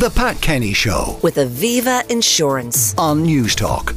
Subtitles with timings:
[0.00, 2.94] The Pat Kenny Show with Aviva Insurance.
[2.96, 3.94] on Newstalk.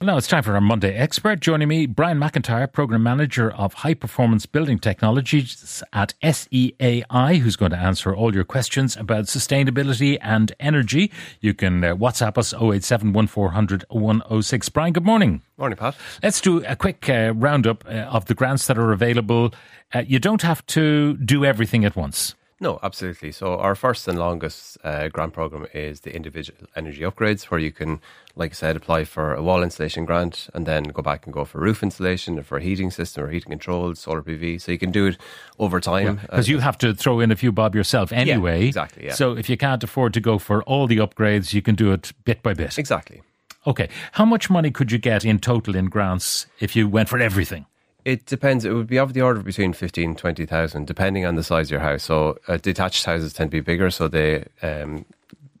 [0.00, 1.40] Now it's time for our Monday expert.
[1.40, 7.72] Joining me, Brian McIntyre, Program Manager of High Performance Building Technologies at SEAI, who's going
[7.72, 11.12] to answer all your questions about sustainability and energy.
[11.42, 14.68] You can uh, WhatsApp us 087 1400 106.
[14.70, 15.42] Brian, good morning.
[15.58, 15.94] Morning, Pat.
[16.22, 19.52] Let's do a quick uh, roundup uh, of the grants that are available.
[19.92, 22.34] Uh, you don't have to do everything at once.
[22.62, 23.32] No, absolutely.
[23.32, 27.72] So our first and longest uh, grant program is the individual energy upgrades, where you
[27.72, 28.00] can,
[28.36, 31.44] like I said, apply for a wall insulation grant and then go back and go
[31.44, 34.60] for roof insulation or for a heating system or heating controls, solar PV.
[34.60, 35.16] So you can do it
[35.58, 36.20] over time.
[36.22, 38.68] Because you have to throw in a few bob yourself anyway.
[38.68, 39.14] exactly, yeah.
[39.14, 42.12] So if you can't afford to go for all the upgrades, you can do it
[42.24, 42.78] bit by bit.
[42.78, 43.22] exactly.
[43.66, 43.88] Okay.
[44.12, 47.66] How much money could you get in total in grants if you went for everything?
[48.04, 48.64] It depends.
[48.64, 51.68] It would be of the order of between 15 and 20,000, depending on the size
[51.68, 52.02] of your house.
[52.02, 55.04] So uh, detached houses tend to be bigger, so they um,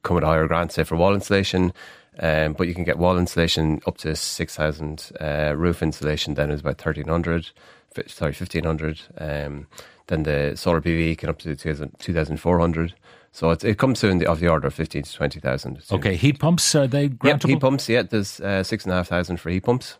[0.02, 1.72] come with a higher grant, say for wall insulation.
[2.18, 5.12] Um, but you can get wall insulation up to 6,000.
[5.20, 7.50] Uh, roof insulation then is about 1,300,
[7.94, 9.00] fi- sorry, 1,500.
[9.18, 9.66] Um,
[10.08, 12.94] then the solar PV can up to 2,400.
[13.32, 15.82] So it, it comes to in the, of the order of 15 to 20,000.
[15.90, 16.16] Okay.
[16.16, 19.96] Heat pumps, are they Yep, heat pumps, yeah, there's uh, 6,500 for heat pumps.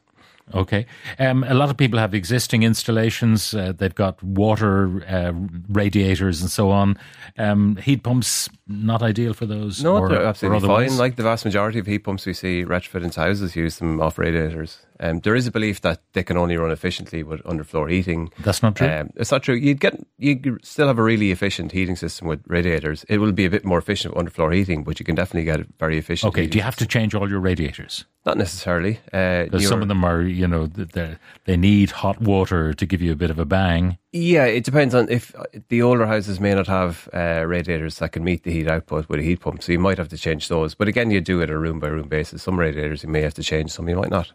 [0.55, 0.87] Okay.
[1.19, 3.55] Um, a lot of people have existing installations.
[3.55, 5.33] Uh, they've got water uh,
[5.69, 6.99] radiators and so on.
[7.39, 9.83] Um, heat pumps, not ideal for those.
[9.83, 10.97] No, or- they're absolutely fine.
[10.99, 14.19] Like the vast majority of heat pumps we see retrofit into houses use them off
[14.19, 14.79] radiators.
[15.03, 18.31] Um, there is a belief that they can only run efficiently with underfloor heating.
[18.39, 18.87] That's not true.
[18.87, 19.57] Um, it's not true.
[19.57, 23.05] You'd get you still have a really efficient heating system with radiators.
[23.09, 25.67] It will be a bit more efficient with underfloor heating, but you can definitely get
[25.81, 26.29] very efficient.
[26.29, 26.47] okay.
[26.47, 28.05] Do you have to change all your radiators?
[28.25, 29.01] Not necessarily.
[29.13, 33.11] Uh, some of them are, you know, they they need hot water to give you
[33.11, 33.99] a bit of a bang.
[34.13, 35.35] Yeah, it depends on if
[35.69, 39.19] the older houses may not have uh, radiators that can meet the heat output with
[39.19, 40.77] a heat pump, so you might have to change those.
[40.77, 42.45] But again, you do it a room by room basis.
[42.45, 44.31] Some radiators you may have to change, some you might not.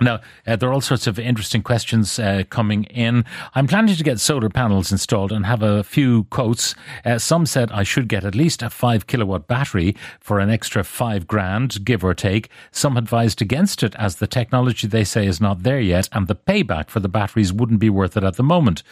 [0.00, 3.24] Now, uh, there are all sorts of interesting questions uh, coming in.
[3.54, 6.74] I'm planning to get solar panels installed and have a few quotes.
[7.04, 10.84] Uh, some said I should get at least a five kilowatt battery for an extra
[10.84, 12.48] five grand, give or take.
[12.72, 16.34] Some advised against it as the technology they say is not there yet and the
[16.34, 18.82] payback for the batteries wouldn't be worth it at the moment.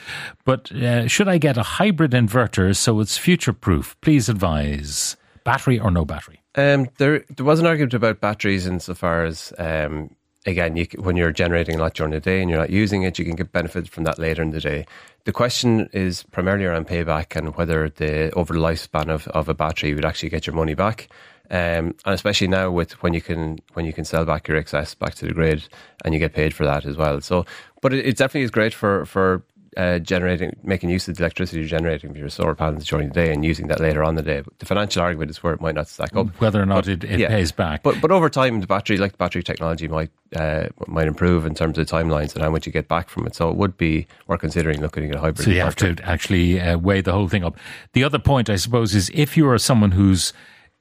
[0.45, 3.97] But uh, should I get a hybrid inverter so it's future proof?
[4.03, 5.17] Please advise.
[5.45, 6.43] Battery or no battery?
[6.55, 10.11] Um, there, there was an argument about batteries insofar as, um,
[10.47, 13.19] again, you, when you're generating a lot during the day and you're not using it,
[13.19, 14.87] you can get benefit from that later in the day.
[15.25, 19.55] The question is primarily around payback and whether the over the lifespan of, of a
[19.55, 21.09] battery would actually get your money back.
[21.51, 24.95] Um, and especially now with when you can when you can sell back your excess
[24.95, 25.67] back to the grid
[26.05, 27.21] and you get paid for that as well.
[27.23, 27.47] So,
[27.81, 29.43] but it, it definitely is great for for
[29.77, 33.15] uh, generating, making use of the electricity you're generating from your solar panels during the
[33.15, 34.41] day and using that later on in the day.
[34.41, 36.29] But the financial argument is where it might not stack up.
[36.41, 37.29] Whether or not But, it, it yeah.
[37.29, 37.83] pays back.
[37.83, 41.55] But but over time, the battery, like the battery technology, might uh, might improve in
[41.55, 43.35] terms of timelines and how much you get back from it.
[43.35, 45.45] So it would be worth considering looking at a hybrid.
[45.45, 47.57] So you have to actually uh, weigh the whole thing up.
[47.93, 50.33] The other point, I suppose, is if you are someone who's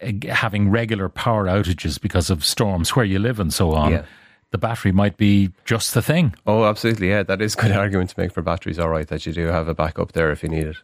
[0.01, 4.03] uh, having regular power outages because of storms where you live and so on, Yeah.
[4.51, 6.33] The battery might be just the thing.
[6.45, 7.09] Oh, absolutely.
[7.09, 8.79] Yeah, that is a good argument to make for batteries.
[8.79, 10.77] All right, that you do have a backup there if you need it.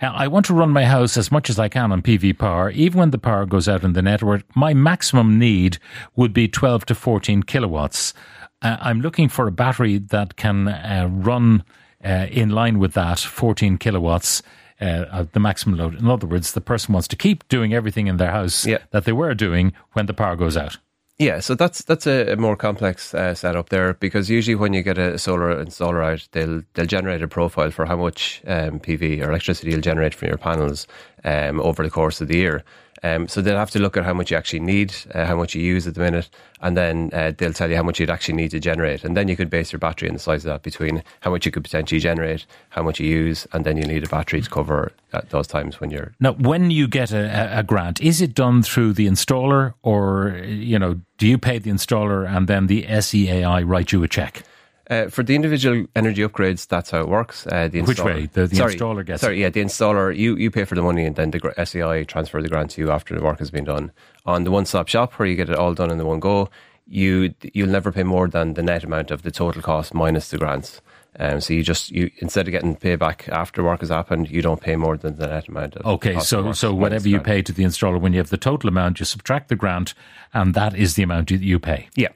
[0.00, 2.70] I want to run my house as much as I can on PV power.
[2.70, 5.78] Even when the power goes out in the network, my maximum need
[6.16, 8.12] would be 12 to 14 kilowatts.
[8.60, 11.64] Uh, I'm looking for a battery that can uh, run
[12.04, 14.42] uh, in line with that 14 kilowatts.
[14.80, 15.94] Uh, the maximum load.
[15.94, 18.78] In other words, the person wants to keep doing everything in their house Yeah.
[18.90, 20.78] that they were doing when the power goes out.
[21.22, 24.98] Yeah, so that's that's a, more complex uh, setup there because usually when you get
[24.98, 29.30] a solar installer out, they'll they'll generate a profile for how much um, PV or
[29.30, 30.88] electricity you'll generate from your panels
[31.22, 32.64] um, over the course of the year.
[33.04, 35.54] Um, so they'll have to look at how much you actually need, uh, how much
[35.54, 36.30] you use at the minute,
[36.60, 39.02] and then uh, they'll tell you how much you'd actually need to generate.
[39.02, 41.44] And then you could base your battery on the size of that between how much
[41.44, 44.48] you could potentially generate, how much you use, and then you need a battery to
[44.48, 44.92] cover
[45.30, 47.24] those times when you're Now, when you get a,
[47.56, 51.58] a- a grant, is it done through the installer, or you know, do you pay
[51.58, 54.44] the installer and then the SEAI write you a check?
[54.92, 57.46] Uh, for the individual energy upgrades, that's how it works.
[57.46, 58.26] Uh, the Which installer- way?
[58.32, 61.06] The- the sorry, installer gets Sorry, yeah, the installer, you, you pay for the money
[61.06, 63.90] and then the SEI transfer the grant to you after the work has been done.
[64.26, 66.50] On the one-stop shop where you get it all done in the one go,
[66.86, 70.38] you, you'll never pay more than the net amount of the total cost minus the
[70.38, 70.80] grants.
[71.18, 74.62] Um, so you just you instead of getting payback after work has happened, you don't
[74.62, 75.84] pay more than the net amount of.
[75.84, 78.98] Okay, so so whatever you pay to the installer, when you have the total amount,
[78.98, 79.92] you subtract the grant,
[80.32, 81.90] and that is the amount you, you pay.
[81.94, 82.08] Yeah.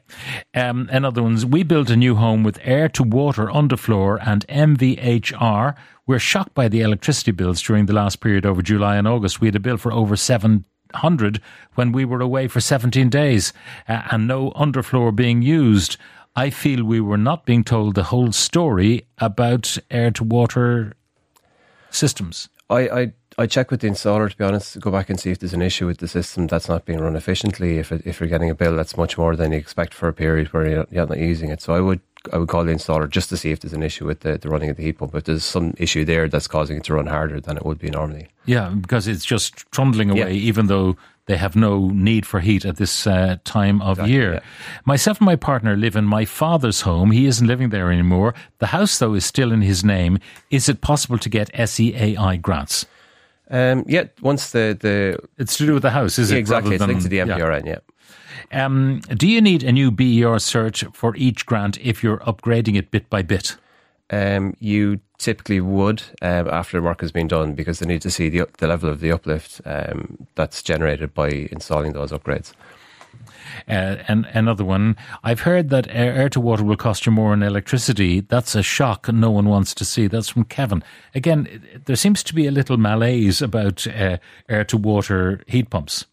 [0.54, 5.74] Um, another one's we built a new home with air to water underfloor and MVHR
[6.06, 9.42] We're shocked by the electricity bills during the last period over July and August.
[9.42, 10.64] We had a bill for over seven
[10.94, 11.40] hundred
[11.74, 13.52] when we were away for 17 days
[13.88, 15.96] uh, and no underfloor being used.
[16.34, 20.92] I feel we were not being told the whole story about air to water
[21.90, 22.48] systems.
[22.68, 24.80] I, I I check with the installer to be honest.
[24.80, 27.16] Go back and see if there's an issue with the system that's not being run
[27.16, 27.78] efficiently.
[27.78, 30.12] If it, if you're getting a bill that's much more than you expect for a
[30.12, 32.00] period where you're, you're not using it, so I would
[32.32, 34.48] I would call the installer just to see if there's an issue with the, the
[34.48, 35.14] running of the heat pump.
[35.14, 37.90] If there's some issue there that's causing it to run harder than it would be
[37.90, 38.28] normally.
[38.44, 40.48] Yeah, because it's just trundling away, yeah.
[40.48, 40.96] even though
[41.26, 44.32] they have no need for heat at this uh, time of exactly, year.
[44.34, 44.40] Yeah.
[44.84, 47.10] Myself and my partner live in my father's home.
[47.10, 48.34] He isn't living there anymore.
[48.58, 50.18] The house, though, is still in his name.
[50.50, 52.86] Is it possible to get SEAI grants?
[53.50, 56.40] Um, yeah, once the, the it's to do with the house, is yeah, it?
[56.40, 57.66] Exactly, it's linked to the MPRN.
[57.66, 57.78] Yeah.
[58.52, 58.64] yeah.
[58.64, 62.90] Um, do you need a new BER cert for each grant if you're upgrading it
[62.90, 63.56] bit by bit?
[64.10, 68.28] Um, you typically would um, after work has been done because they need to see
[68.28, 72.52] the, the level of the uplift um, that's generated by installing those upgrades.
[73.68, 77.42] Uh, and another one, I've heard that air, to water will cost you more in
[77.42, 78.20] electricity.
[78.20, 80.06] That's a shock no one wants to see.
[80.06, 80.82] That's from Kevin.
[81.14, 84.18] Again, there seems to be a little malaise about uh,
[84.48, 86.06] air to water heat pumps.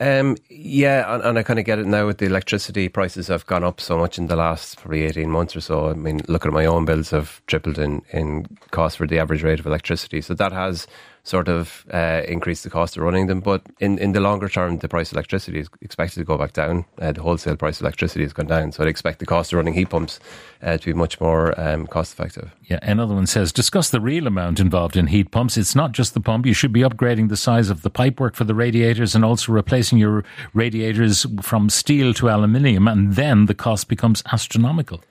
[0.00, 3.44] Um, yeah, and, and, I kind of get it now with the electricity prices have
[3.44, 5.90] gone up so much in the last probably 18 months or so.
[5.90, 9.42] I mean, look at my own bills have tripled in, in cost for the average
[9.42, 10.22] rate of electricity.
[10.22, 10.86] So that has
[11.22, 13.40] sort of uh, increase the cost of running them.
[13.40, 16.52] But in, in the longer term, the price of electricity is expected to go back
[16.52, 16.84] down.
[17.00, 18.72] Uh, the wholesale price of electricity has gone down.
[18.72, 20.20] So I'd expect the cost of running heat pumps
[20.62, 22.54] uh, to be much more um, cost effective.
[22.64, 25.56] Yeah, another one says discuss the real amount involved in heat pumps.
[25.56, 26.46] It's not just the pump.
[26.46, 29.98] You should be upgrading the size of the pipework for the radiators and also replacing
[29.98, 30.24] your
[30.54, 32.88] radiators from steel to aluminium.
[32.88, 35.02] And then the cost becomes astronomical.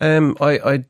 [0.00, 0.84] Um, I, I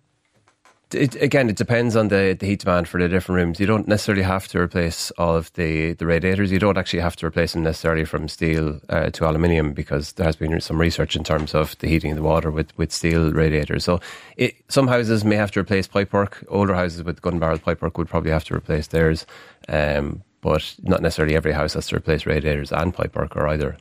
[0.95, 3.61] it, again, it depends on the, the heat demand for the different rooms.
[3.61, 6.51] You don't necessarily have to replace all of the, the radiators.
[6.51, 10.27] You don't actually have to replace them necessarily from steel uh, to aluminium because there
[10.27, 13.33] has been some research in terms of the heating of the water with, with steel
[13.33, 13.85] radiators.
[13.85, 14.01] So
[14.37, 16.45] it, some houses may have to replace pipework.
[16.49, 19.27] Older houses with gun barrel pipework would probably have to replace theirs.
[19.69, 23.77] Um, but not necessarily every house has to replace radiators and pipework or either.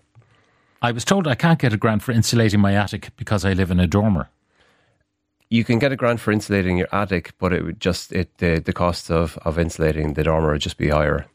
[0.81, 3.71] I was told I can't get a grant for insulating my attic because I live
[3.71, 4.29] in a dormer
[5.49, 8.59] you can get a grant for insulating your attic, but it would just it the
[8.59, 11.25] the cost of of insulating the dormer would just be higher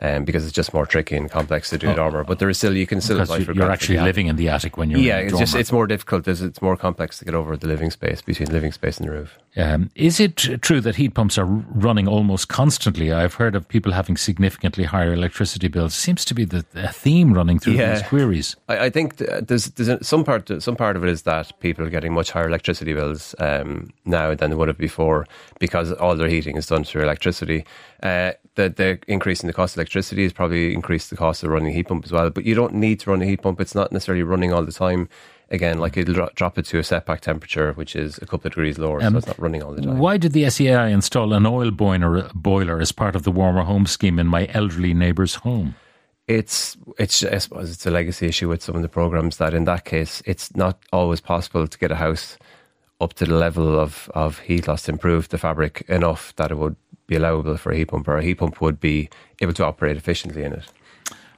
[0.00, 2.24] um, because it's just more tricky and complex to do oh, dormer.
[2.24, 3.52] But there is still you can still apply for.
[3.52, 5.00] You're actually living in the attic when you're.
[5.00, 6.26] Yeah, it's just it's more difficult.
[6.26, 9.12] It's, it's more complex to get over the living space between living space and the
[9.12, 9.38] roof.
[9.56, 13.12] Um, is it true that heat pumps are running almost constantly?
[13.12, 15.94] I've heard of people having significantly higher electricity bills.
[15.94, 17.94] Seems to be the theme running through yeah.
[17.94, 18.56] these queries.
[18.68, 21.90] I, I think there's there's some part some part of it is that people are
[21.90, 25.26] getting much higher electricity bills um, now than they would have before
[25.58, 27.66] because all their heating is done through electricity.
[28.02, 31.50] Uh, the, the increase in the cost of electricity has probably increased the cost of
[31.50, 32.28] running a heat pump as well.
[32.30, 33.60] But you don't need to run a heat pump.
[33.60, 35.08] It's not necessarily running all the time.
[35.52, 38.54] Again, like it'll dro- drop it to a setback temperature, which is a couple of
[38.54, 39.98] degrees lower, um, so it's not running all the time.
[39.98, 43.86] Why did the SEAI install an oil boiler, boiler as part of the warmer home
[43.86, 45.74] scheme in my elderly neighbour's home?
[46.26, 49.64] It's it's I suppose it's a legacy issue with some of the programs that in
[49.64, 52.38] that case it's not always possible to get a house
[53.02, 56.56] up to the level of, of heat loss to improve the fabric enough that it
[56.56, 56.76] would
[57.08, 59.10] be allowable for a heat pump, or a heat pump would be
[59.40, 60.64] able to operate efficiently in it.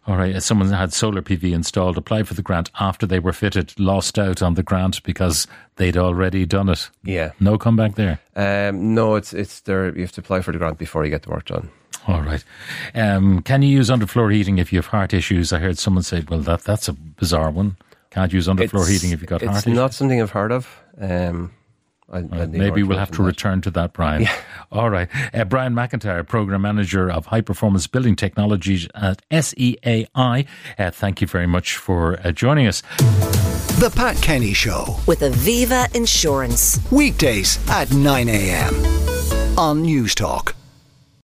[0.06, 0.42] All right.
[0.42, 4.42] Someone had solar PV installed, applied for the grant after they were fitted, lost out
[4.42, 5.46] on the grant because
[5.76, 6.90] they'd already done it.
[7.02, 7.32] Yeah.
[7.40, 8.20] No comeback there.
[8.36, 9.94] Um, no, it's it's there.
[9.94, 11.70] You have to apply for the grant before you get the work done.
[12.06, 12.44] All right.
[12.94, 15.52] Um, can you use underfloor heating if you have heart issues?
[15.52, 17.76] I heard someone say, "Well, that that's a bizarre one.
[18.10, 20.52] Can't use underfloor it's, heating if you've got heart issues." It's not something I've heard
[20.52, 20.68] of.
[21.00, 21.52] Um,
[22.14, 23.24] I, I maybe we'll have to that.
[23.24, 24.22] return to that, Brian.
[24.22, 24.36] Yeah.
[24.72, 25.08] All right.
[25.34, 30.46] Uh, Brian McIntyre, Program Manager of High Performance Building Technologies at SEAI.
[30.78, 32.82] Uh, thank you very much for uh, joining us.
[33.80, 36.78] The Pat Kenny Show with Aviva Insurance.
[36.90, 38.74] Weekdays at 9 a.m.
[39.58, 40.54] on Newstalk.